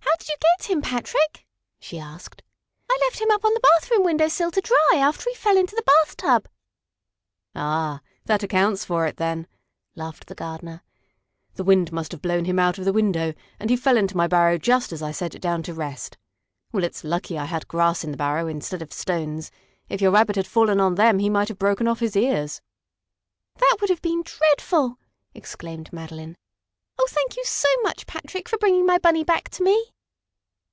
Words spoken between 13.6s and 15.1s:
he fell into my barrow just as